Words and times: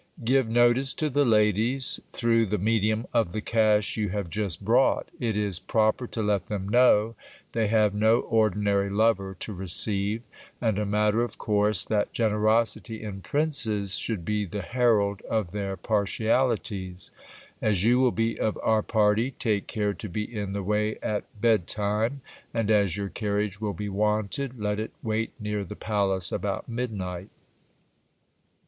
Give 0.23 0.49
notice 0.49 0.95
to 0.95 1.11
the 1.11 1.25
ladies, 1.25 1.99
through 2.11 2.47
:he 2.47 2.57
medium 2.57 3.05
of 3.13 3.33
the 3.33 3.39
cash 3.41 3.97
you 3.97 4.09
have 4.09 4.31
just 4.31 4.65
brought; 4.65 5.09
it 5.19 5.37
is 5.37 5.59
proper 5.59 6.07
to 6.07 6.23
let 6.23 6.47
them 6.47 6.67
know 6.67 7.13
:hey 7.53 7.67
have 7.67 7.93
no 7.93 8.21
ordinary 8.21 8.89
lover 8.89 9.35
to 9.39 9.53
receive; 9.53 10.23
and 10.59 10.79
a 10.79 10.87
matter 10.87 11.21
of 11.21 11.37
course 11.37 11.85
that 11.85 12.13
generosity 12.13 13.03
n 13.03 13.21
princes 13.21 13.93
should 13.95 14.25
be 14.25 14.43
the 14.43 14.63
herald 14.63 15.21
of 15.29 15.51
their 15.51 15.77
partialities. 15.77 17.11
As 17.61 17.83
you 17.83 17.99
will 17.99 18.09
be 18.11 18.39
of 18.39 18.57
our 18.63 18.81
party, 18.81 19.35
:ake 19.45 19.67
care 19.67 19.93
to 19.93 20.09
be 20.09 20.23
in 20.23 20.53
the 20.53 20.63
way 20.63 20.97
at 21.03 21.25
bed 21.39 21.67
time: 21.67 22.21
and 22.55 22.71
as 22.71 22.97
your 22.97 23.09
carriage 23.09 23.61
will 23.61 23.75
be 23.75 23.87
wanted, 23.87 24.65
et 24.65 24.79
it 24.79 24.93
wait 25.03 25.29
near 25.39 25.63
the 25.63 25.75
palace 25.75 26.31
about 26.31 26.67
midnight. 26.67 27.29